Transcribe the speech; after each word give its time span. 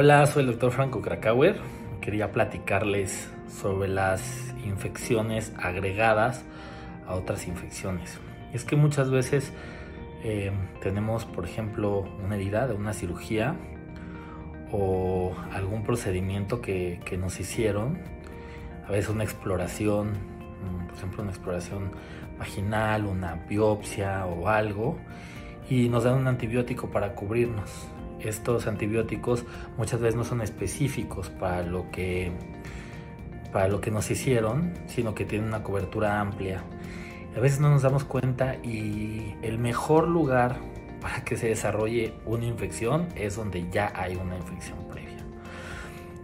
Hola, 0.00 0.24
soy 0.26 0.44
el 0.44 0.50
doctor 0.50 0.70
Franco 0.70 1.02
Krakauer. 1.02 1.56
Quería 2.00 2.30
platicarles 2.30 3.28
sobre 3.48 3.88
las 3.88 4.54
infecciones 4.64 5.52
agregadas 5.58 6.44
a 7.06 7.14
otras 7.14 7.48
infecciones. 7.48 8.20
Es 8.52 8.64
que 8.64 8.76
muchas 8.76 9.10
veces 9.10 9.52
eh, 10.22 10.52
tenemos, 10.80 11.24
por 11.24 11.44
ejemplo, 11.44 12.04
una 12.24 12.36
herida 12.36 12.68
de 12.68 12.74
una 12.74 12.92
cirugía 12.92 13.56
o 14.70 15.34
algún 15.52 15.82
procedimiento 15.82 16.60
que, 16.60 17.00
que 17.04 17.18
nos 17.18 17.40
hicieron, 17.40 17.98
a 18.86 18.92
veces 18.92 19.10
una 19.10 19.24
exploración, 19.24 20.37
por 20.86 20.96
ejemplo, 20.96 21.22
una 21.22 21.32
exploración 21.32 21.90
vaginal, 22.38 23.06
una 23.06 23.34
biopsia 23.48 24.26
o 24.26 24.48
algo, 24.48 24.98
y 25.68 25.88
nos 25.88 26.04
dan 26.04 26.14
un 26.14 26.26
antibiótico 26.26 26.90
para 26.90 27.14
cubrirnos 27.14 27.88
estos 28.20 28.66
antibióticos 28.66 29.44
muchas 29.76 30.00
veces 30.00 30.16
no 30.16 30.24
son 30.24 30.40
específicos 30.40 31.30
para 31.30 31.62
lo 31.62 31.90
que 31.90 32.32
para 33.52 33.68
lo 33.68 33.80
que 33.80 33.90
nos 33.90 34.10
hicieron, 34.10 34.74
sino 34.86 35.14
que 35.14 35.24
tienen 35.24 35.48
una 35.48 35.62
cobertura 35.62 36.20
amplia. 36.20 36.62
A 37.34 37.40
veces 37.40 37.60
no 37.60 37.70
nos 37.70 37.80
damos 37.80 38.04
cuenta 38.04 38.56
y 38.56 39.36
el 39.40 39.58
mejor 39.58 40.06
lugar 40.06 40.58
para 41.00 41.24
que 41.24 41.38
se 41.38 41.48
desarrolle 41.48 42.12
una 42.26 42.44
infección 42.44 43.08
es 43.14 43.36
donde 43.36 43.70
ya 43.70 43.90
hay 43.94 44.16
una 44.16 44.36
infección. 44.36 44.87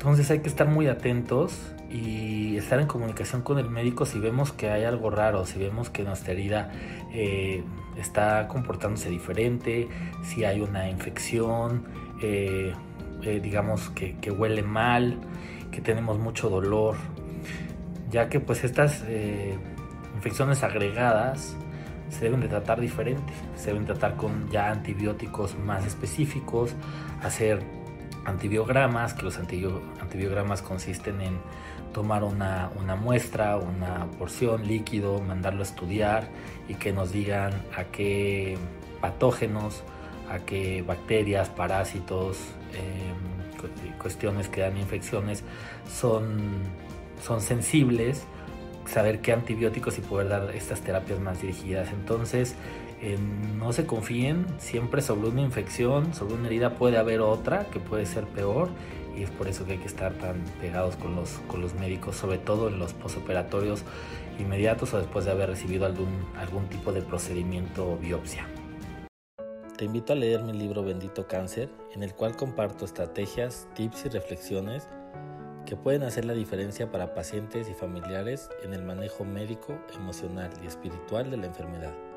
Entonces 0.00 0.30
hay 0.30 0.38
que 0.38 0.48
estar 0.48 0.66
muy 0.66 0.86
atentos 0.86 1.52
y 1.90 2.56
estar 2.56 2.80
en 2.80 2.86
comunicación 2.86 3.42
con 3.42 3.58
el 3.58 3.68
médico 3.68 4.06
si 4.06 4.18
vemos 4.18 4.50
que 4.50 4.70
hay 4.70 4.84
algo 4.84 5.10
raro, 5.10 5.44
si 5.44 5.58
vemos 5.58 5.90
que 5.90 6.04
nuestra 6.04 6.32
herida 6.32 6.72
eh, 7.12 7.62
está 7.98 8.48
comportándose 8.48 9.10
diferente, 9.10 9.90
si 10.22 10.44
hay 10.44 10.62
una 10.62 10.88
infección, 10.88 11.84
eh, 12.22 12.72
eh, 13.20 13.40
digamos 13.42 13.90
que, 13.90 14.30
huele 14.30 14.62
mal, 14.62 15.18
que 15.70 15.82
tenemos 15.82 16.18
mucho 16.18 16.48
dolor, 16.48 16.96
ya 18.10 18.30
que 18.30 18.40
pues 18.40 18.64
estas 18.64 19.04
infecciones 20.14 20.62
agregadas 20.62 21.58
se 22.08 22.24
deben 22.24 22.40
de 22.40 22.48
tratar 22.48 22.80
diferente, 22.80 23.34
se 23.54 23.66
deben 23.66 23.84
tratar 23.84 24.16
con 24.16 24.48
ya 24.50 24.70
antibióticos 24.70 25.58
más 25.58 25.84
específicos, 25.84 26.74
hacer 27.22 27.79
antibiogramas, 28.24 29.14
que 29.14 29.22
los 29.22 29.38
antibiogramas 29.38 30.62
consisten 30.62 31.20
en 31.20 31.38
tomar 31.92 32.22
una, 32.24 32.70
muestra, 33.00 33.56
una 33.56 34.06
porción 34.18 34.66
líquido, 34.66 35.20
mandarlo 35.20 35.60
a 35.60 35.64
estudiar 35.64 36.28
y 36.68 36.74
que 36.74 36.92
nos 36.92 37.12
digan 37.12 37.52
a 37.76 37.84
qué 37.84 38.56
patógenos, 39.00 39.82
a 40.30 40.38
qué 40.38 40.82
bacterias, 40.82 41.48
parásitos, 41.48 42.38
em, 42.74 43.98
cuestiones 43.98 44.48
que 44.48 44.62
dan 44.62 44.76
infecciones 44.78 45.42
son, 45.90 46.62
son 47.22 47.40
sensibles, 47.40 48.24
saber 48.90 49.20
qué 49.20 49.32
antibióticos 49.32 49.98
y 49.98 50.00
poder 50.00 50.28
dar 50.28 50.50
estas 50.54 50.80
terapias 50.80 51.20
más 51.20 51.40
dirigidas. 51.40 51.90
Entonces, 51.92 52.54
no 53.56 53.72
se 53.72 53.86
confíen, 53.86 54.46
siempre 54.58 55.00
sobre 55.00 55.28
una 55.28 55.40
infección, 55.40 56.12
sobre 56.12 56.34
una 56.34 56.48
herida 56.48 56.74
puede 56.74 56.98
haber 56.98 57.20
otra 57.20 57.66
que 57.66 57.80
puede 57.80 58.04
ser 58.04 58.26
peor 58.26 58.68
y 59.16 59.22
es 59.22 59.30
por 59.30 59.48
eso 59.48 59.64
que 59.64 59.72
hay 59.72 59.78
que 59.78 59.86
estar 59.86 60.12
tan 60.14 60.44
pegados 60.60 60.96
con 60.96 61.16
los, 61.16 61.30
con 61.48 61.60
los 61.60 61.74
médicos, 61.74 62.16
sobre 62.16 62.38
todo 62.38 62.68
en 62.68 62.78
los 62.78 62.92
posoperatorios 62.92 63.82
inmediatos 64.38 64.92
o 64.94 64.98
después 64.98 65.24
de 65.24 65.30
haber 65.30 65.48
recibido 65.48 65.86
algún, 65.86 66.26
algún 66.38 66.68
tipo 66.68 66.92
de 66.92 67.02
procedimiento 67.02 67.92
o 67.92 67.96
biopsia. 67.96 68.46
Te 69.76 69.86
invito 69.86 70.12
a 70.12 70.16
leer 70.16 70.42
mi 70.42 70.52
libro 70.52 70.82
Bendito 70.82 71.26
Cáncer, 71.26 71.70
en 71.94 72.02
el 72.02 72.12
cual 72.12 72.36
comparto 72.36 72.84
estrategias, 72.84 73.66
tips 73.74 74.06
y 74.06 74.08
reflexiones 74.10 74.86
que 75.70 75.76
pueden 75.76 76.02
hacer 76.02 76.24
la 76.24 76.32
diferencia 76.32 76.90
para 76.90 77.14
pacientes 77.14 77.68
y 77.68 77.74
familiares 77.74 78.48
en 78.64 78.74
el 78.74 78.82
manejo 78.82 79.24
médico, 79.24 79.78
emocional 79.94 80.50
y 80.64 80.66
espiritual 80.66 81.30
de 81.30 81.36
la 81.36 81.46
enfermedad. 81.46 82.09